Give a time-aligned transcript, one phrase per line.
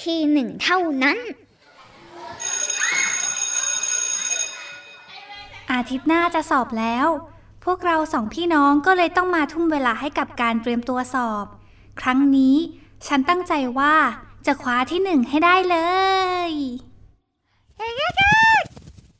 [0.00, 1.18] ทีหนึ่งเท่านั้น
[5.72, 7.06] อาทิตย์หน้าจะสอบแล้ว
[7.64, 11.46] พวกเราสองพี่น้องก็เลยต้องมาทุ่มเวลาให้กับการเตรียมตัวสอบ
[12.00, 12.56] ครั้งนี้
[13.06, 13.94] ฉันตั้งใจว่า
[14.46, 15.76] จะคว้าที่หนึ่งให้ได้เล
[16.48, 16.50] ย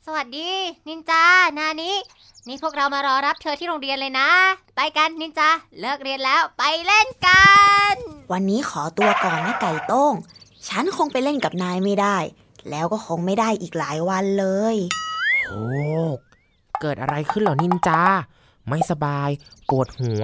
[0.05, 0.49] สวัสดี
[0.87, 1.23] นินจา
[1.57, 1.93] นานิ
[2.47, 4.29] นี่พวกเรามารอรับเธอที่โรงเรียนเลยนะ
[4.75, 7.47] ไปกันนินจา เลิกเรียนแล้วไปเล่นกั
[7.93, 7.95] น
[8.31, 10.13] วันนี้ขอตัวก่อนนะไก่โต้ง
[10.69, 12.17] ฉันคงไปเล่นกับนายไม่ได้
[12.69, 14.75] แล้วก็คงไม่ได้อีกหลายวันเลย
[15.45, 15.65] โอ้
[16.81, 18.01] เกิดอะไรขึ้นเหรอนินจา
[18.69, 19.29] ไม่สบาย
[19.69, 20.23] ปวดหัว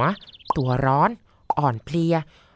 [0.58, 1.10] ตัวร้อน
[1.58, 2.16] อ่อนเพลีย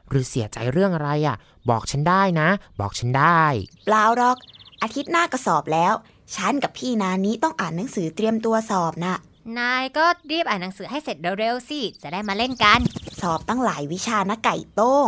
[0.09, 1.37] หรือเสียใจเรื่องอะไรอะ
[1.69, 2.49] บอกฉันได้นะ
[2.79, 3.41] บอกฉันได้
[3.85, 4.37] เปล่าหรอก
[4.81, 5.93] อาทิตย์หน้าก็สอบแล้ว
[6.35, 9.17] ฉันกับพี่นานี้ต้องอ่านหนังสือเตรียมตัวสอบน่ะ
[9.59, 12.79] นายก็รีบอ่านหนังสือให้เสร็จเร็วๆสิ จะได้มาเล่นกัน
[13.21, 15.07] สอบตั้งหลายวิชานะไก่โต้ง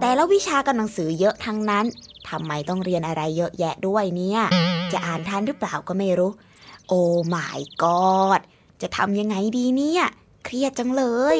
[0.00, 1.84] แต่ละวิชากับหนังสือเยอะทั้งนั้น
[2.28, 4.40] ทำไมต้องเรียนอะไรเยอะแยะด้วยเนี่ย
[4.92, 6.32] จะอ่านทันหรือเปล่าก็ไม่รู้
[6.88, 7.02] โอ้
[7.34, 8.40] my god
[8.82, 10.02] จะทำยังไงดีเนี่ย
[10.44, 11.04] เครียดจังเล
[11.36, 11.38] ย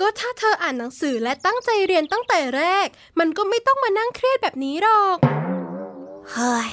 [0.00, 2.86] ก็ถ้าเธออ่านหนังสือและตั้งใจเรียนตั้งแต่แรก
[3.18, 5.16] มันก็ไม่ต้องมานั่งเครียดแบบนี้หรอก
[6.32, 6.70] เฮ้ย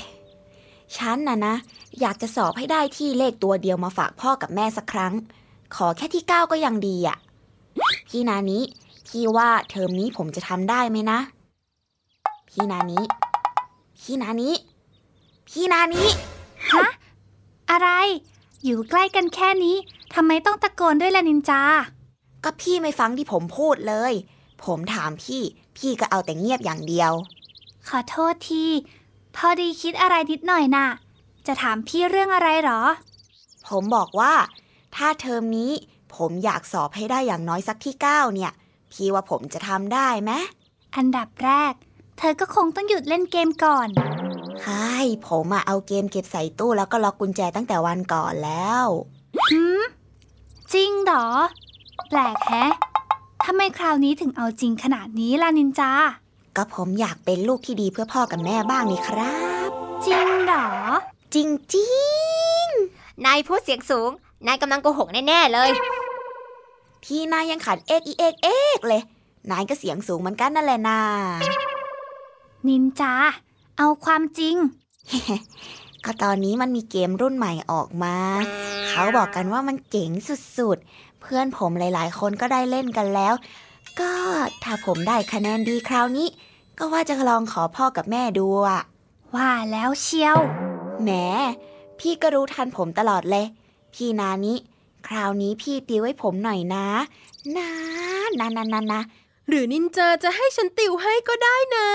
[0.98, 1.56] ฉันน่ะนะ
[2.00, 5.14] อยากจะสอบให้ได้ที่เลขตัวเดียวมาฝากพ่อกับแม่สักครั้ง
[5.76, 7.18] ขอแค่ที่เก้าก็ยังดีอะ่ะ
[8.08, 8.64] พี่นานี้
[9.10, 11.20] พี่ว่าเทอมนี้ผมจะทำได้ไหมนะ
[12.50, 13.04] พี่นานี้
[14.00, 14.54] พี่นานี้
[15.50, 16.08] พี่นานี้
[16.72, 16.88] ฮะ
[17.72, 17.90] อะไร
[18.66, 19.76] อยู่ใกล้กันแค่นี้
[20.16, 21.62] ทำไมต้องตะโกนด้วยล่ะนินจา
[22.44, 24.14] ก็พี่ไม่ฟังที่ผมพูดเลย
[24.64, 25.42] ผมถามพี่
[25.78, 27.12] พี่ก็เอาแต่เงียบอย่างเดียว
[27.90, 28.66] ขอโทษที
[29.36, 30.88] พอดีคิดอะไรนิดหน่อยน่ะ
[31.48, 32.82] จะถามพี่เรื่องอะไรหรอ
[33.68, 34.34] ผมบอกว่า
[34.96, 35.72] ถ้าเทอมนี้
[36.16, 38.52] ผมอยากสอบให้ได้อย่างน้อยสักที่เก้าเนี่ย
[38.92, 40.32] พี่ว่าผมจะทำได้ไหม
[40.96, 41.74] อันดับแรก
[42.18, 43.88] เธอก็คงต้องหยุดเล่นเกมก่อน
[44.62, 44.94] ใช่
[45.28, 48.86] ผมอะเอาเกมเก็บใส่ตู้แล้วก็ล็อกกุญแจตั้งแต่วันก่อนแล้ว
[49.50, 49.82] หืม
[50.74, 51.28] จริงเหรอ
[52.10, 52.74] แปลกแฮะ
[53.46, 55.92] ทำไมคราวนี้ถึงเอาจริงขนาดนี้ล่ะนินจา
[56.56, 59.70] ก็ผมอยากเป็นลูกที่ดีเพื่อพ่อกับแม่บ้างนี่ครับ
[60.06, 60.68] จริงเหรอ
[61.34, 61.88] จริงจริ
[62.64, 62.66] ง
[63.26, 64.12] นายพูดเสียงสูง
[64.48, 65.99] นายกำลังโกหกแน่ ๆ เลยๆ
[67.04, 69.02] พี่นายยังขันเอกอีเอกเอกเลย
[69.52, 71.00] นายก็เสียงสูงเหมือนกันนั่นแหละนา
[72.68, 73.14] นินจา
[73.78, 74.56] เอาความจริง
[76.06, 78.16] ก็ตอนนี้มันมีเกมรุ่นใหม่ออกมา
[78.88, 80.12] เขาบอกกันว่ามันเจ๋ง
[80.58, 83.34] สุดๆ เพื่อนผมหลายๆ คนก็ได้เล่นกันแล้ว
[84.00, 84.12] ก็
[84.64, 86.28] ถ้าผมได้คะแนนดีคราวนี้
[86.78, 88.82] ก็ว่าจะลองขอพ่อกับแม่ดูอะ
[89.36, 90.38] ว่าแล้วเชียว
[91.02, 91.10] แหม
[92.00, 93.46] พี่ก็รู้ทันผมตลอดเลย
[93.94, 94.58] พี่นานี้
[95.08, 96.88] คราวนี้พี่ติวให้ผมหน่อยนะ
[97.58, 97.70] นะ
[98.40, 99.02] นะนะนะนะ
[99.50, 101.88] หรือนินจาจะให้ฉันติวให้ก็ได้นะ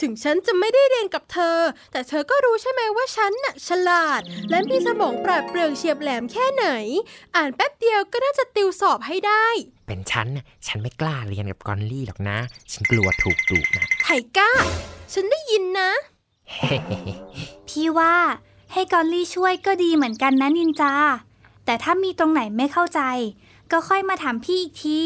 [0.00, 1.58] ถึงฉันจะไม่ได้เรียนกับเธอ
[1.92, 6.66] แต่เธอก็รู้ใช่ไหมว่าฉันน่ะฉลาด และมีสมองปราดเปรื่องเฉียบแหลมแค่ไหน
[7.36, 9.46] อ่านแป๊บเดียวก็น่าจะติวสอบให้ได้
[9.86, 12.38] เป็นฉันน่ะฉันไม่กล้าเรียนกับกอนลี่หรอกนะ
[12.72, 14.50] ฉันกลัวถูกดุนะไทก้า
[15.12, 15.90] ฉันได้ยินนะ
[17.68, 18.14] พี่ว่า
[18.72, 20.94] ให้กอลลี่ช่วยก็ดีเหมือนกันนะนินจา
[21.64, 23.00] แต่ถ้ามีตรงไหนไม่เข้าใจ
[23.72, 25.00] ก็ค่อยมาถามพี่อีกที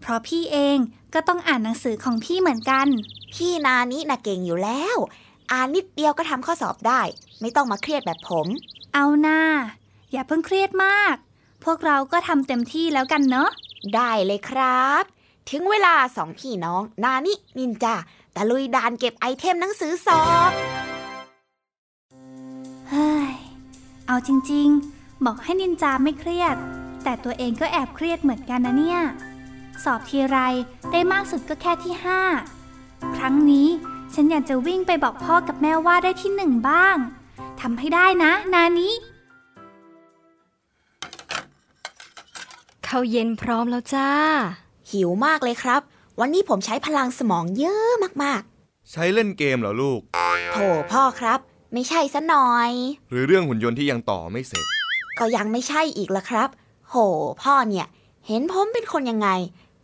[0.00, 0.78] เพราะพี่เอง
[1.14, 2.86] ก็ต้องอ่านหนังสือของพี่เหมือนกัน
[3.34, 4.96] พี่นานี้น่ะเก่งอยู่แล้ว
[5.52, 7.00] อ่านนิดเดียวก็ทำข้อสอบได้
[7.40, 8.46] ไม่ต้องมาเครียดแบบผม
[8.94, 9.40] เอาหน้า
[10.12, 11.16] อย่าเพิ่งเครียดมาก
[11.64, 13.50] พวกเราก็ทำเต็มที่แล้วกันเนาะ
[13.94, 15.04] ได้เลยครับ
[15.50, 17.94] ถึงเวลาสองพี่น้อง นานินินจา
[18.36, 20.50] ตะลุยด่านเก็บไอเทมหนังสือสอบ
[22.90, 23.32] เฮ้ย
[24.06, 26.56] เอาจริง ๆ บอกให้นินจาไม่เครียด
[27.02, 29.00] แต่ตัวเองก็แอบเครียดเหมือนกันนะเนี่ย
[29.84, 30.38] สอบทีไร
[30.92, 32.20] ได้มากสุดก็แค่ที่ห้า
[33.16, 33.68] ครั้งนี้
[34.14, 36.96] ฉันอยากจะวิ่งไปบอกพ่อกับแม่ว่าได้ที่หนึ่งบ้าง
[37.60, 38.90] ทำให้ได้นะ นานิ
[42.86, 44.10] ข้าวเย็นพร้อมแล้วจ้า
[44.90, 45.80] หิวมากเลยครับ
[46.20, 47.90] วันนี้ผมใช้พลังสมองเยอะ
[48.22, 48.42] มาก
[48.90, 50.58] ใช้เล่นเกมเหรอลูกๆโถ
[50.92, 51.38] พ่อครับ
[51.72, 52.70] ไม่ใช่ซะหน่อย
[53.10, 54.66] หรือเรื่องหุ่นยนต์ที่ยังต่อไม่เสร็จ
[55.18, 56.48] ก็ยังไม่ใช่อีกละครับ
[56.88, 56.94] โห
[57.42, 57.86] พ่อเนี่ย
[58.26, 59.28] เห็นผมเป็นคนยังไง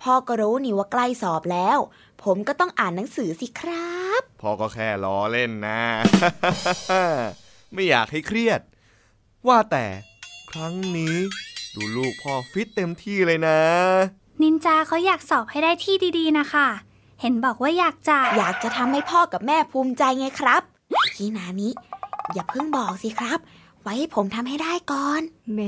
[0.03, 1.79] พ่อก็รู้นี่ว่าใกล้สอบแล้ว
[2.23, 5.81] ผมก็ต้องอ่านหนังสือสิครับครับ พ่อก็แค่ล้อเล่นนะ
[7.73, 8.61] ไม่อยากให้เครียด
[9.49, 9.87] ว่าแต่
[10.51, 11.17] ครั้งนี้
[11.75, 13.61] ดูลูกพ่อฟิตเต็มที่เลยนะ
[14.43, 16.69] นินจาเขาอยากสอบให้ได้ที่ดีๆนะคะ
[17.21, 20.63] เห็นบอกว่าอยากจะ อยากจะทำให้พ่อกับแม่ภูมิใจไงครับ
[21.15, 21.71] พี่นานิ
[22.35, 23.39] อย่าเพิ่งบอกสิครับ
[23.83, 25.23] ไว้ให้ผมทำให้ได้ก่อน
[25.53, 25.61] แหม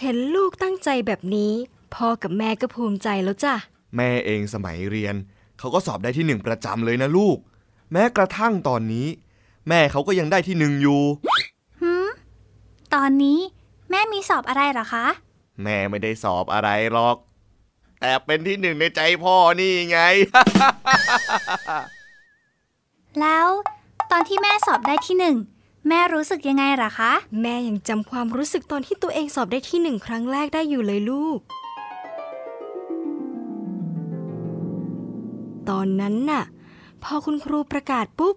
[0.00, 1.52] เห็นลูกตั้งใจแบบนี้
[1.94, 3.54] พ่อกับแม่ก็ภูมิใจแล้วจ้ะ
[3.96, 5.14] แม่เองสมัยเรียน
[5.58, 7.38] เขาก็สอบได้ที่หนึ่งประจำเลยนะลูก
[7.92, 9.06] แม้กระทั่งตอนนี้
[9.68, 11.02] แม่เขาก็ยังได้ที่หนึ่งอยู่
[11.80, 12.08] หืม
[12.94, 13.38] ตอนนี้
[13.90, 15.06] แม่มีสอบอะไรเหรอคะ
[15.62, 17.16] แม่ไม่ได้สอบอะไรหรอก
[18.00, 20.00] แต่เป็นที่หนึ่งในใจพ่อนี่ไง
[23.20, 23.46] แล้ว
[24.10, 25.36] ตอนที่แม่สอบได้ที่หนึ่ง
[25.88, 31.38] แม่รู้สึกยังไงเหรอคะ แม่ยังจำความรู้สึกตอนที่ตัวเองสอบได้ที่หนึ่งครั้งแรกได้อยู่เลยลูก
[35.68, 36.44] ตอนนั้นน่ะ
[37.02, 38.36] พอคุณครูประกาศปุ๊บ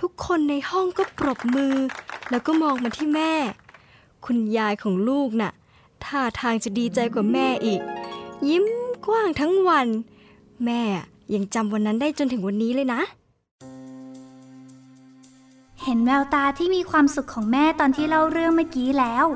[0.00, 1.74] ทุกคนในห้องก็ปรบมือ
[2.30, 3.32] แล้วก็มองมาที่แม่
[4.24, 5.52] คุณยายของลูกน่ะ
[6.04, 7.80] ท่าทางจะดีใจกว่าแม่อีก
[8.48, 8.64] ยิ้ม
[9.06, 9.86] กว้างทั้งวัน
[10.64, 10.82] แม่
[11.34, 13.02] ยังจำวันนั้นได้จนถึงวันนี้เลยนะ
[15.84, 19.26] เห็นแววตาที่มีความสุขของแม่ตอนที่เล่าเรื่องเมื่อกี้แล้ว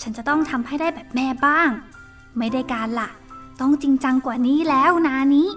[0.00, 1.68] ฉันจะต้องทำให้ได้แบบแม่บ้าง
[2.38, 3.08] ไม่ได้การละ
[3.60, 5.48] ต้องจริงจังกว่านี้แล้วนานี้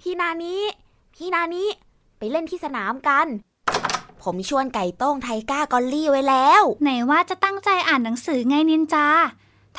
[0.00, 0.56] พี่นานิ
[1.14, 1.64] พี่นานิ
[2.18, 3.26] ไปเล่นที่สนามกัน
[4.22, 9.06] ผมชวนไก่โต้งไทก้ากอลลี่ไว้แล้ว ไหนว่าจะตั้งใจอ่านหนังสือไงนินจา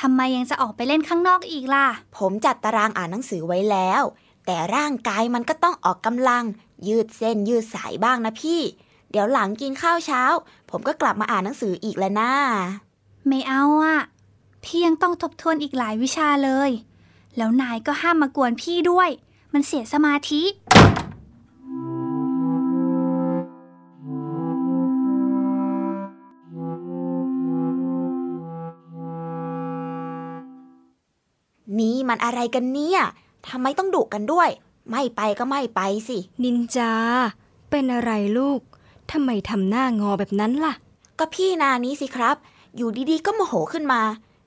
[0.00, 1.86] ทำไมยังจะออกไปเล่นข้างนอกอีกล่ะ
[2.16, 4.02] ผมจัดตารางอ่านหนังสือไว้แล้ว
[4.46, 6.44] แต่ร่างกายมันก็ต้องออกกำลัง
[6.88, 8.60] ยืดเส้นยืดสายบ้างนะพี่
[9.10, 10.22] เดี๋ยวหลังกินข้าวเช้า
[10.70, 12.32] ผมก็กลับมาอ่านหนังสืออีกแล้วนะ
[13.28, 13.98] ไม่เอาอะ
[14.64, 16.70] พี่ยังต้องทบทวนอีกหลายวิชาเลย
[17.36, 19.08] แล้วนายก็ห้ามมากวนพี่ด้วย
[19.52, 20.42] มันเสียสมาธิ
[31.78, 33.00] นี่มันอะไรกันเนี่ย
[33.48, 34.48] ทำไมต้องดุกันด้วย
[34.90, 36.92] ไม่ไปก็ไม่ไปสิ นินจา
[37.70, 38.60] เป็นอะไรลูก
[39.12, 40.74] ทำไมทำหน้างอแบบนั้นล่ะ
[41.18, 42.36] ก็พี่นานี้สิครับ
[42.76, 44.02] อยู่ดีๆ ก็โมโหขึ้นมา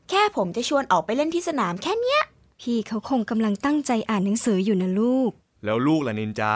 [0.09, 2.21] แค่ผมจะชวนออกไปเล่นที่สนามแค่เนี้ย
[2.61, 5.31] พี่เขาคงกำลังตั้งใจอ่านหนังสืออยู่นะลูก
[5.65, 6.53] แล้วลูกล่ะนินจา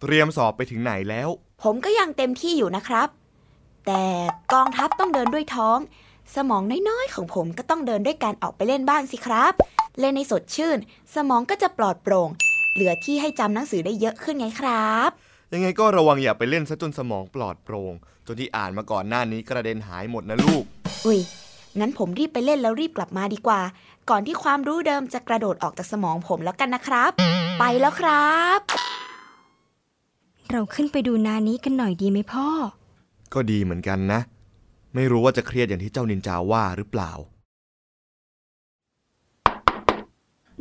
[0.00, 1.28] เตรียมสอบไปถึงไหนแล้ว
[1.62, 3.08] ผมก็ยังเต็มที่อยู่นะครับ
[3.86, 4.04] แต่
[4.52, 5.78] กองทัพต้องเดินด้วยท้อง
[6.34, 9.54] สมองน้อยๆของผมก็ต้องเดินด้วยการออกไปเล่นบ้างสิครับ
[10.00, 10.78] เล่นในสดชื่น
[11.14, 12.30] สมองก็จะปลอดโปร่ง
[12.78, 15.10] เหลือที่ให้จำหนังสือได้เยอะขึ้นไงครับ
[15.52, 17.94] ยังไงก็ระวังอย่าไปเล่นซะจนสมองปลอดโปร่ง
[18.26, 20.64] จนที่อ่านมาก่อนหน้านี้กระเด็นหายหมดนะลูก
[21.06, 21.20] อุ้ย
[21.78, 23.60] งั้นผมรีบไปเล่นแล้วรีบกลับมาดีกว่า
[24.10, 27.10] ก่อนที่ความรู้เดิมจะกระโดดออกจากสมองผมแล้วกันนะครับ
[27.58, 28.60] ไปแล้วครับ
[30.50, 32.48] เราขึ้นไปดูนานี้กันหน่อยดีไหมพ่อ
[33.34, 34.20] ก็ดีเหมือนกันนะ
[34.94, 37.12] ไม่รู้ว่าจะเครียดอย่างที่เจ้านินจาว่าหรือเปล่า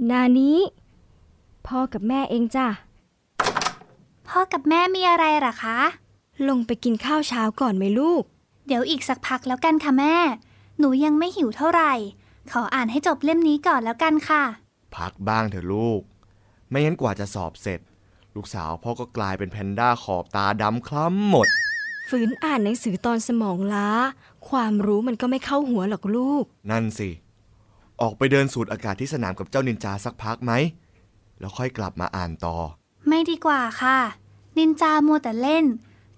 [0.10, 0.58] นานี้
[1.68, 2.68] พ่อกับแม่เองจ้ะ
[4.28, 5.80] พ่อกับแม่มีอะไรเหรอคะ
[6.50, 8.24] ลงไปกินข้าวเช้าก่อนไหมลูก
[8.68, 10.16] เดี๋ยวอีกสักพักแล้วกันค่ะแม่
[10.80, 11.94] หนูยังไม่หิวเท่าไหร่
[12.52, 14.44] ขออ่านให้จบเล่มนี้ก่อนแล้วกันค่ะ
[14.96, 16.02] พักบ้างเถอะลูก
[16.70, 17.80] ไม่งั้นกว่าจะสอบเสร็จ
[18.36, 21.48] ลูกสาวพ่อก็กลายเป็นแพนด้าขอบตาดำคล้ำหมด
[22.10, 23.90] ฝืนอ่านหนังสือตอนสมองล้า
[24.50, 27.10] ความรู้มันก็ไม่เข้าหัวหรอกลูก นั่นสิ
[28.02, 30.52] ออกไปเดินสูดอากาศที่สนามกับเจ้านินจาสักพักไหม
[31.40, 32.56] แล้วค่อยกลับมาอ่านต่อ
[33.08, 33.98] ไม่ดีกว่าค่ะ
[34.58, 35.66] นินจามัวแต่เล่น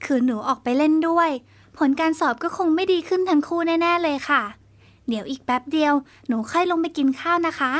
[0.05, 1.29] คือหนูออกไปเล่นด้วย
[1.77, 4.41] ผลการสอบก็คงไม่ดีขึ้นทั้งคู่แน่ ๆ เลยค่ะ
[5.07, 5.93] เดี๋ยวอีกแป๊บเดียว
[6.27, 7.73] หนูค่อยลงไปกินข้าวนะคะ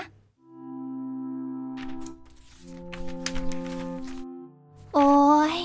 [4.93, 5.12] โอ้
[5.55, 5.60] ย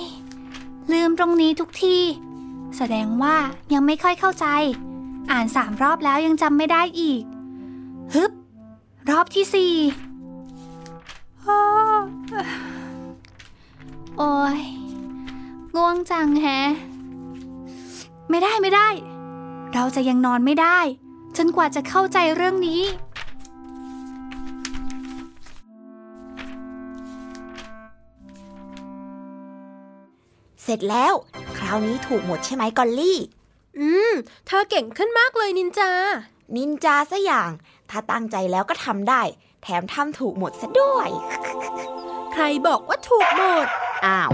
[0.93, 1.97] ลืมตรงนี้ทุกที
[2.76, 3.37] แสดงว่า
[3.73, 4.47] ยังไม่ค่อยเข้าใจ
[5.31, 7.23] อ่านสามรอบแล้วยังจำไม่ได้อีก
[8.14, 8.33] ฮึบ
[9.11, 9.75] รอบที่สี่
[14.18, 14.60] โอ้ย
[15.76, 16.60] ง่วงจังแฮะ
[18.30, 18.88] ไม่ได้ไม่ได้
[19.74, 20.78] เราจะยังนอนไม่ได้
[21.36, 22.82] จนกว่าจะเข้าใจเรื่องนี้
[30.62, 31.14] เสร็จแล้ว
[31.58, 33.18] คราวนี้ถูกหมดใช่ไหมกอลลี่
[33.78, 34.12] อืม
[34.46, 35.90] เธอเก่งขึ้นมากเลยนินจา
[36.56, 37.50] นินจาซะอย่าง
[37.90, 39.22] ถ้าตั้งใจแล้วก็ทำได้
[39.64, 41.09] แถมทำถูกหมดซะด้วย
[42.33, 43.66] ใครบอกว่าถูกหมด
[44.06, 44.33] อ้าว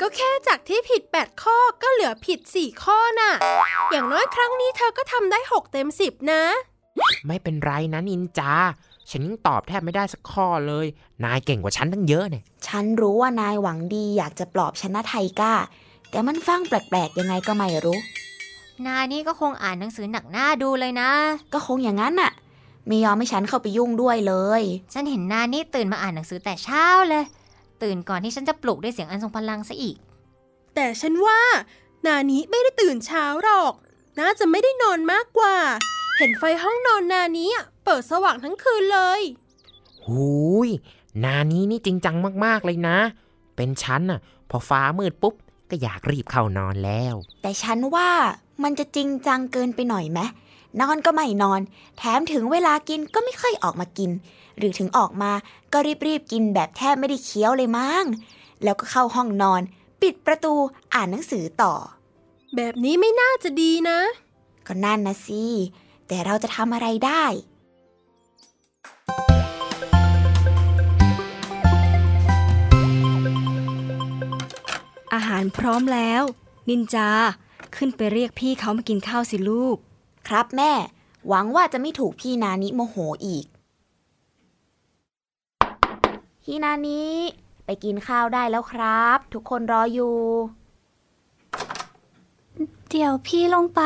[0.00, 3.32] ก็แค่จากที่ผิด 8 ข้อก็เหลือผิด 4 ข้อน่ะ
[3.90, 6.42] อย่างน้อยครั้งนี้เธอก็ทำได้ 6 เต็ม 10 นะ
[7.26, 8.52] ไม่เป็นไรนะนินจา
[9.10, 10.86] ฉันยังตอบแทบไม่ได้สักข้อเลย
[11.24, 15.54] นายเก่งกว่าฉันตั้งเยอะเนี่ยใช่ฉันรู้ว่านายหวังดีอยากจะปลอบชนะไทก้า
[16.10, 17.98] แต่มันฟังแปลกๆ ยังไงก็ไม่รู้
[18.86, 21.10] นานี่ก็คงอ่านหนังสือหนักหน้าดูเลยนะ
[21.52, 22.32] ก็คงอย่างนั้นน่ะ
[22.88, 24.62] ไม่ยอมให้ฉันเข้าไปยุ่งด้วยเลย
[24.92, 27.24] ฉันเห็นนานี่ตื่นมาอ่านหนังสือแต่เช้าเลย
[27.82, 29.96] ตื่นก่อนที่ฉันจะปลุกด้วยเสียงอันทรงพลังซะอีก
[30.74, 31.40] แต่ฉันว่า
[32.06, 33.74] นานี้ไม่ได้ตื่นเช้าหรอก
[34.18, 35.54] น่าจะไม่ได้นอนมากกว่า
[36.18, 39.20] เห็นไฟห้องนอนนานี้อะเปิดสว่างทั้งคืนเลย
[40.06, 40.26] หู
[40.66, 40.70] ย
[41.24, 42.96] นานี้นี่จริงจังมากๆเลยนะ
[43.56, 45.34] เป็นฉันน่ะ พอฟ้ามืดปุ๊บ
[45.70, 48.10] ก็อยากรีบเข้านอนแล้ว แต่ฉันว่า
[48.62, 50.20] มันจะจริงจังเกินไปหน่อยไหม
[50.80, 51.60] นอนก็ไม่นอน
[51.98, 54.10] แถมถึงเวลากินก็ไม่ค่อยออกมากิน
[54.58, 55.32] หรือถึงออกมา
[55.72, 58.04] ก็รีบๆกินแบบแทบไม่ได้เคี้ยวเลยมั้ง
[58.62, 59.62] แล้วก็เข้าห้องนอน
[60.02, 60.54] ปิดประตู
[60.94, 61.74] อ่านหนังสือต่อ
[62.56, 63.98] แบบนี้ไม่น่าจะดีนะ
[64.66, 65.44] ก็นั่นนะสิ
[66.08, 67.24] แต่เราจะทำอะไรได้
[75.14, 76.22] อาหารพร้อมแล้ว
[76.68, 77.10] นินจา
[77.76, 79.76] ขึ้นไปเรียกพี่เขามากินข้าวสิลูก
[80.28, 80.72] ครับแม่
[81.28, 83.46] หวังว่าจะไม่ถูกพี่นานิโมโหอีก
[86.42, 87.02] พี่นานิ
[87.64, 90.16] ไปกินข้าวได้แล้วครับ ทุกคนรออยู่
[92.88, 93.82] เดี๋ยวพี่ลงไป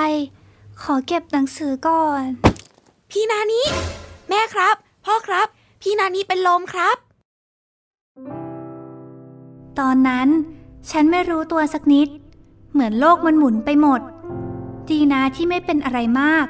[0.83, 2.23] ขอเก็บหนังสือก่อน
[3.11, 3.63] พี่นานิ
[4.29, 5.49] แม่ครับ พ่อครับ
[5.83, 6.97] พี่นานิเป็นลมครับ
[9.79, 10.29] ตอนนั้น
[10.91, 12.09] ฉันไม่รู้ตัวสักนิด
[12.73, 14.01] เหมือนโลกมันหมุนไปหมด
[14.93, 16.47] ดีนะที่ไม่เป็นอะไรมาก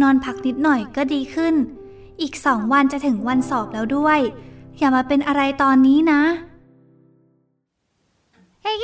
[0.00, 1.54] นอนพักนิดหน่อยก็ดีขึ้น
[2.20, 4.18] อีกสองวันจะถึงวันสอบแล้วด้วย
[4.78, 6.22] อย่ามาเป็นอะไรตอนนี้นะ
[8.62, 8.76] เฮ้ย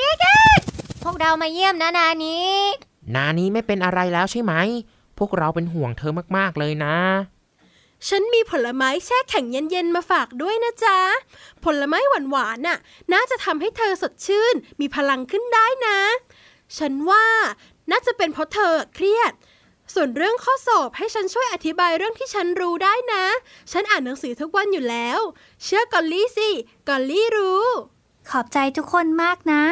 [1.03, 2.53] พวกเรามาเยี่ยมนะนานี้
[3.15, 4.53] นานี้ไม่เป็นอะไรแล้วใช่ไหม
[5.19, 6.97] พวกเราเป็นห่วงเธอมากๆเลยนะ
[8.09, 10.99] ฉันมีผลไม้แช่แข็งเย็นๆมาฝากด้วยนะจ๊ะ
[11.65, 11.99] ผลไม้
[12.31, 12.79] หวานๆน่ะ
[13.13, 15.99] น่าจะทำให้เธอสดชื่น มีพลังขึ้นได้นะ
[16.79, 17.27] ฉันว่า
[17.91, 19.33] น่าจะเป็นเพราะเธอเครียด
[19.95, 23.25] ส่วนเรื่องข้อสอบให้ฉันช่วยอธิบายเรื่องที่ฉันรู้ได้นะ
[23.73, 25.19] ฉันอ่านหนังสือทุกวันอยู่แล้ว
[25.65, 26.51] เชื่อกอลลี่สิ
[26.89, 27.65] กอลลี่รู้
[28.31, 29.63] ขอบใจทุกคนมากนะ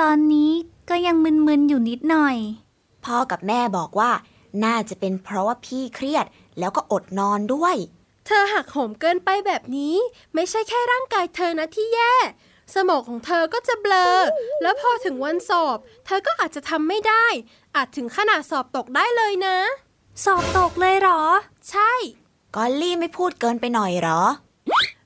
[0.00, 0.52] ตอนนี้
[0.90, 2.36] ก็ยังมึนๆอยู่นิดหน่อย
[3.04, 4.10] พ่อกับแม่บอกว่า
[4.64, 6.26] น่าจะเป็นเพราะว่าพี่เครียด
[6.58, 7.76] แล้วก็อดนอนด้วย
[8.26, 9.96] เธอหักโหมเกินไปแบบนี้
[10.34, 12.14] ไม่ใช่แค่ร่างกายเธอนะที่แย่
[12.74, 14.14] สมองของเธอก็จะเบลอ
[14.62, 17.26] แล้วพอถึงวันสอบ เธอก็อาจจะทำไม่ได้
[17.76, 19.56] อาจถึงขนาดสอบตกได้เลยนะ
[20.24, 21.22] สอบตกเลยเหรอ
[21.70, 21.92] ใช่
[22.56, 24.22] กอลลี่ไม่พูดเกินไปหน่อยเหรอ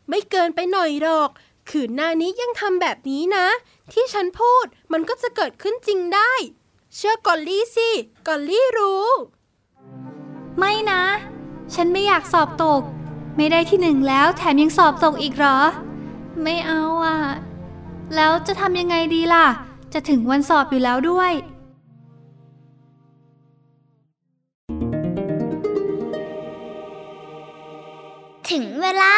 [0.08, 1.30] ไม่เกินไปหน่อยหรอก
[1.70, 3.46] ขืนหน้านี้ยังทำแบบนี้นะ
[3.92, 6.32] ที่ฉันพูดมันก็จะเกิดขึ้นจริงได้
[6.94, 7.90] เชื่อกอลลี่สิ
[8.26, 9.06] กอลลี่รู้
[10.58, 11.02] ไม่นะ
[11.74, 12.82] ฉันไม่อยากสอบตก
[13.36, 15.58] ไม่ได้ที่หนึ่งแล้วแถมยังสอบตกอีกเหรอ
[16.42, 17.18] ไม่เอาอะ
[18.16, 19.46] แล้วจะทำยังไงดีล่ะ
[19.92, 21.32] จะถึงวันสอบอยู่แล้วด้วย
[28.50, 29.14] ถึงเวลา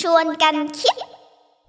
[0.00, 0.96] ชวนกันคิด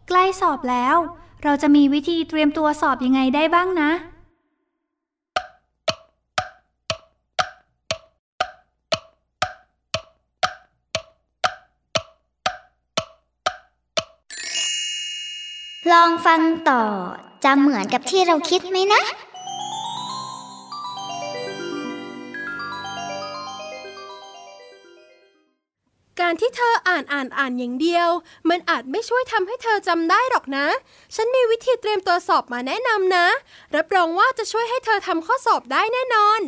[0.08, 0.96] ใกล้สอบแล้ว
[1.44, 3.92] เราจะมีวิธีเตรียมตัวสอบยังไงได้บ้างนะ
[15.90, 16.84] ลองฟังต่อ
[17.44, 19.02] จะเหมือนกับที่เราคิดไหมนะ
[26.20, 28.10] การที่เธออ่านอ่านอ่านอย่างเดียว
[28.50, 30.68] มันอาจไม่ช่วยทำให้เธอจำได้หรอกนะ
[31.16, 33.28] ฉันมีวิธีเตรียมตัวสอบมาแนะนำนะ
[33.76, 36.42] รับรองว่าจะช่วยให้เธอทำข้อสอบได้แน่นอน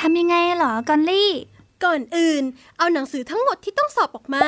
[0.00, 1.32] ทำยังไงเหรอกอนลี่
[1.84, 2.42] ก่อนอื่น
[2.78, 4.46] เอาหนังสือทั้งหมดที่ต้องสอบออกมา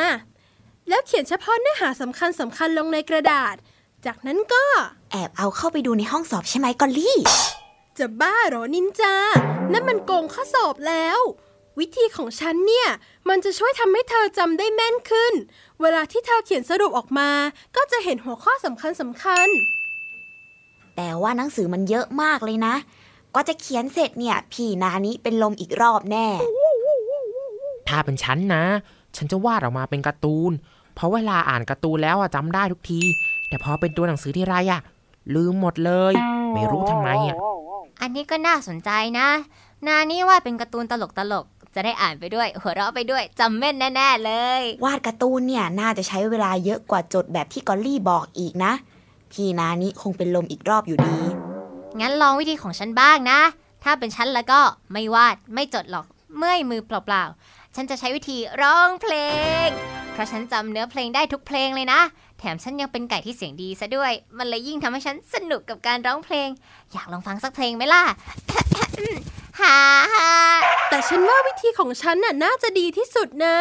[0.89, 3.57] แล้วเขียนเฉพาะเนื้อหาสำคัญสำคัญลงในกระดาษ
[4.07, 4.65] จากนั้นก็
[5.11, 7.19] แอบเอาเข้าไปดูในห้องสอบใช่ไหมกอลลี่
[7.99, 9.15] จะบ้าเหรอนินจา
[9.73, 11.21] นั่นมันโกงข้อสอบแล้ว
[11.79, 12.89] วิธีของฉันเนี่ย
[13.29, 15.35] มันจะช่วยทำให้เธอจำได้แม่นขึ้น
[15.81, 17.31] เวลาที่เธอเขียนสรุปออกมา
[17.77, 19.49] ก็จะเห็นหัวข้อสำคัญสำคัญ
[20.97, 22.75] แต่ว่าหนังสือมันเยอะมากเลยนะ
[23.35, 26.27] ก็จะเขียนเสร็จเนี่ย พี่นานิเป็นลมอีกรอบแน่
[27.89, 28.65] ถ้าเป็นฉันนะ
[29.17, 30.53] ฉันจะวาดออกมาเป็นการ์ตูน
[30.95, 33.01] เพราะเวลาอ่านการ์ตูนแล้วอะจำได้ทุกที
[33.49, 34.81] แต่พอเป็นตัวหนังสือที่ไรอะ
[35.35, 36.15] ลืมหมดเลย
[36.55, 37.37] ไม่รู้ทำไมอะ
[38.01, 39.29] อันนี้ก็น่าสนใจนะ
[39.87, 48.73] นานี่ว่าเป็นการ์ตูนตลกตลกๆจะได้อ่านไปด้วย หัวเราะไปด้วยจำแม่นแน่ๆเลย วาดการ์ตูนเนี่ยน่าจะใช้เวลาเยอะกว่าจดแบบที่กอลลี่บอกอีกนะ
[49.33, 51.19] พี่นานิคงเป็นลมอีกรอบอยู่ดี
[52.01, 53.41] งั้นลองวิธีของฉันบ้างนะ
[53.85, 54.61] ถ้าเป็นฉันแล้วก็
[54.93, 59.15] ไม่วาดไม่จดหรอกเมื่อยมือเปล่าๆ ฉันจะใช้วิธีร้องเพล
[59.67, 59.69] ง
[60.13, 62.01] เพราะฉันจำเนื้อเพลงได้ทุกเพลงเลยนะ
[62.39, 66.49] แถมฉันยังเป็นไก่ที่เสียงดีซะด้วย มันเลยยิ่งทำให้ฉันสนุกกับการร้องเพลง
[66.93, 68.03] อยากลองฟังสักเพลงไหมล่ะ
[69.61, 69.77] ฮ่า
[70.15, 70.31] ฮ่า
[70.89, 73.57] แต่ฉันว่าวิธีของฉันน่ะน่าจะดีที่สุดนะ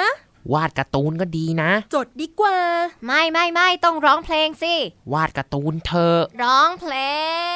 [0.53, 2.58] วาดการ์ตูนก็ดีนะ จดดีกว่า
[3.06, 4.74] ไม่ไม่ไม่ต้องร้องเพลงสิ
[5.13, 6.94] วาดการ์ตูนเธอะร้องเพล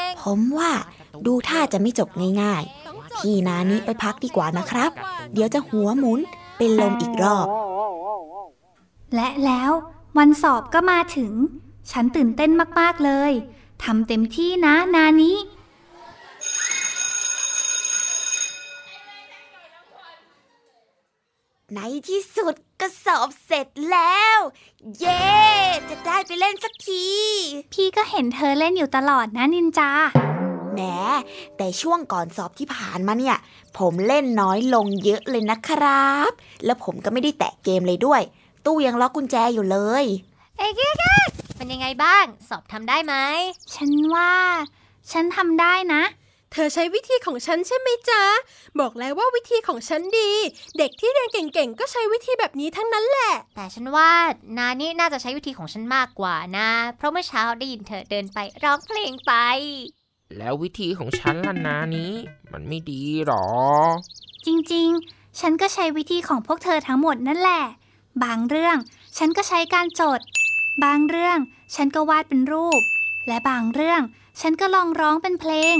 [0.05, 0.71] ง ผมว่า
[1.27, 2.09] ดูท่าจะไม่จบ
[2.41, 4.91] ง่ายๆ พี่นานี้ไปพักดีกว่านะครับ
[5.33, 6.19] เดี๋ยวจะหัวหมุน
[6.57, 7.47] เป็นลมอีกรอบ
[9.15, 9.71] และแล้ว
[10.17, 11.33] วันสอบก็มาถึง
[11.91, 13.31] ฉันตื่นเต้นมาก ๆ เลย
[13.83, 15.33] ทำเต็มที่นะ นานิ
[21.73, 24.39] ในที่สุดก็สอบเสร็จแล้ว
[24.99, 25.25] เย้
[25.89, 27.05] จะได้ไปเล่นสักที
[27.73, 29.91] พี่ก็เห็นเธอเล่นอยู่ตลอดนะนินจา
[30.73, 30.79] แหม
[31.57, 33.37] แต่ช่วงก่อนสอบที่ผ่านมาเนี่ย
[33.77, 36.31] ผมเล่นน้อยลงเยอะเลยนะครับ
[36.65, 38.21] แล้วผมก็ไม่ได้แตะเกมเลยด้วย
[38.65, 40.05] ตู้ยังล็อกกุญแจอยู่เลย
[40.57, 43.15] เอ้ยเก๊กเก๊กเป็นยังไงบ้าง สอบทำได้ไหม
[43.75, 44.33] ฉันว่า
[45.11, 46.03] ฉันทำได้นะ
[46.51, 48.23] เธอใช้วิธีของฉันใช่ไหมจ๊ะ
[48.79, 50.31] บอกแล้วว่าวิธีของฉันดี
[50.77, 54.09] เด็กที่เรียนเก่งๆ ก็ใช้วิธีแบบนี้ทั้งนั้นแหละ แต่ฉันว่า
[54.57, 59.33] นานี่น่าจะใช้วิธีของฉันมากกว่านะ เพราะเมื่อเช้าได้ยินเธอเดินไปร้องเพลงไป
[60.37, 62.13] แล้ววิธีของฉันล่ะนานี้
[62.51, 63.47] มันไม่ดีหรอ
[64.45, 67.63] จริงๆ ฉันก็ใช้วิธีของพวกเธอทั้งหมดนั่นแหละ
[68.23, 68.77] บางเรื่อง
[69.17, 70.19] ฉันก็ใช้การจด
[70.83, 71.37] บางเรื่อง
[71.75, 72.81] ฉันก็วาดเป็นรูป
[73.27, 74.01] และบางเรื่อง
[74.41, 75.77] ฉันก็ลองร้องเป็นเพลง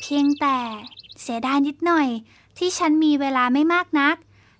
[0.00, 0.58] เพียงแต่
[1.20, 2.08] เสียดายนิดหน่อย
[2.58, 4.16] ที่ฉันมีเวลาไม่มากนัก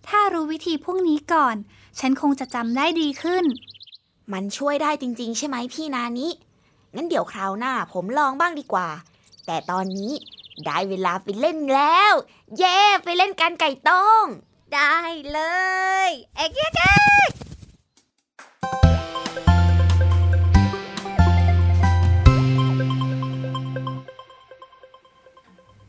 [0.09, 1.57] ถ้ารู้วิธีพวกนี้ก่อน
[2.01, 3.45] ฉันคงจะจำได้ดีขึ้น
[4.33, 6.29] มันช่วยได้จริง ๆ ใช่ไหมพี่นานิ
[6.95, 8.89] งั้นเดี๋ยวคราวหน้าผมลองบ้างดีกว่า
[9.47, 10.13] แต่ตอนนี้
[10.65, 12.13] ได้เวลาไปเล่นแล้ว
[12.59, 14.25] เย้ ไปเล่นกันไก่ต้ง
[14.75, 14.97] ได้
[15.33, 15.41] เล
[16.09, 16.97] ยเอ้ยเก๊กเก๊
[17.29, 17.31] ก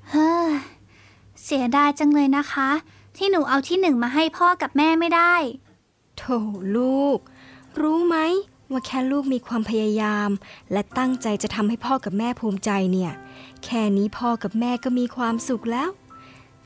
[0.09, 0.49] เฮ้อ
[1.43, 2.69] เสียดายจังเลยนะคะ
[3.17, 5.35] ที่หนูเอาที่หนึ่งมาให้พ่อกับแม่ไม่ได้
[6.17, 6.23] โถ
[6.75, 7.19] ลูก
[7.81, 8.17] รู้ไหม
[8.71, 10.29] ว่าแค่ลูกมีความพยายาม
[10.71, 13.11] และตั้งใจจะทำให้พ่อกับแม่ภูมิใจเนี่ย
[13.63, 15.89] แค่นี้พ่อกับแม่ก็มีความสุขแล้ว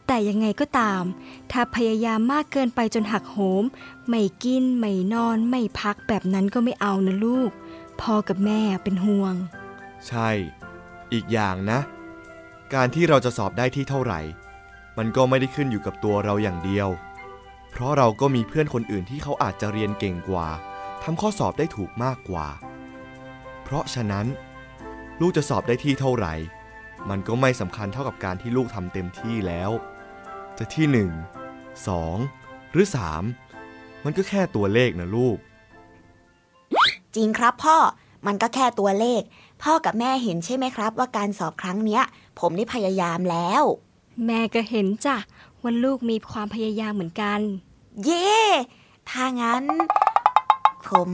[0.08, 1.04] แต่ยังไงก็ตาม
[1.52, 3.64] ถ้าพยายามมากเกินไปจนหักโหม
[4.10, 7.52] ไม่กิน ไม่นอน ไม่พักแบบนั้นก็ไม่เอานะลูก
[8.02, 9.36] พ่อกับแม่เป็นห่วง
[10.08, 10.30] ใช่
[11.14, 11.80] อีกอย่างนะ
[12.74, 14.20] การที่เราจะสอบได้ที่เท่าไหร่
[14.98, 16.90] มันก็ไม่ได้ขึ้นอยู่กับตัวเราอย่างเดียว
[17.72, 20.48] เพราะเราก็มีเพื่อนคนอื่นที่เขาอาจจะเรียนเก่งกว่า
[21.04, 22.48] ทำข้อสอบได้ถูกมากกว่า
[23.64, 24.26] เพราะฉะนั้น
[25.22, 26.34] ลูกจะสอบได้ที่เท่าไหร่
[27.10, 29.72] มันก็ไม่สำคัญเท่ากับการที่ลูกทำเต็มที่แล้ว
[30.58, 31.12] จะที่หนึ่ง
[31.88, 32.18] สอง
[32.72, 33.24] หรือสาม
[34.04, 35.38] มันก็แค่ตัวเลขนะลูก
[37.16, 37.78] จริงครับพ่อ
[38.28, 39.22] มันก็แค่ตัวเลข
[39.64, 42.04] พ่อกับแม่เห็นใช่ไหมครับ ว่าการสอบครั้งเนี้ย
[42.40, 43.64] ผมได้พยายามแล้ว
[44.26, 45.18] แม่ก็เห็นจ้ะ
[45.62, 47.40] ว่าลูกมีความพยายามเหมือนกัน
[48.04, 48.38] เย่
[49.10, 49.64] ถ้างั้น
[50.88, 51.10] ผม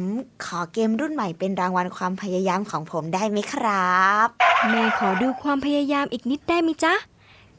[0.45, 4.27] ขอเกมรุ่นใหม่เป็นรางวัลความพยายามของผมได้ไหมครับ
[4.69, 6.93] แม่ขอดูความพยายามอีกนิดได้ไหมจ๊ะ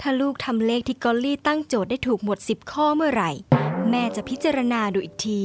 [0.00, 3.30] ถ้าลูกทำเลขที่กอลลี่ตั้งโจทย์ได้ถูกหมด 10 ข้อเมื่อไหร่
[3.90, 5.42] แม่จะพิจารณาดูอีกที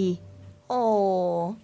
[0.70, 0.84] โอ้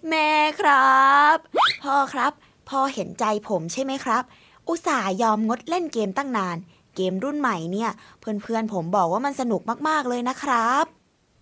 [0.08, 1.36] แม่ครับ
[1.82, 2.32] พ่อครับ
[2.68, 4.22] พ่อเห็นใจผมใช่ไหมครับ
[4.68, 6.56] อุตส่าห์ยอมงดเล่นเกมตั้งนาน
[6.96, 10.84] เกมรุ่นใหม่เนี่ย เพื่อนๆผมบอกว่ามันสนุกมากๆเลยนะครับ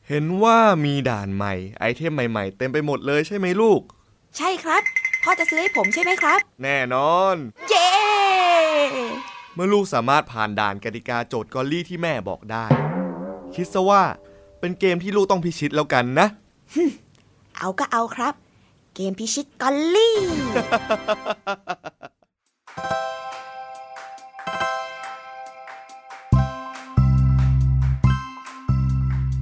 [0.08, 3.80] เห็นว่ามีด่านใหม่ ไอเทมใหม่ๆ เต็มไปหมดเลยใช่ไหมลูก
[4.36, 4.82] ใช่ครับ
[5.22, 7.36] พ่อจะซื้อให้ผมใช่ไหมครับ แน่นอน
[7.70, 7.90] เย้
[9.54, 12.64] เมื่อลูกสามารถผ่านด่านกติกาโจทย์กอลลี่ที่แม่บอกได้
[13.54, 14.02] คิดซะว่า
[14.60, 16.26] เป็นเกมที่ลูกต้องพิชิตแล้วกันนะ
[17.56, 18.34] เอาก็เอาครับ
[18.94, 20.16] เกมพิชิตกอลลี่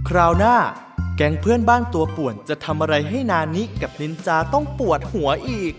[0.09, 0.57] คราวหน้า
[1.17, 5.73] แก๊งเพื่อนบ้านตัวป่วนจะทำอะไรให้นานิกับนินจาต้องปวดหัวอีก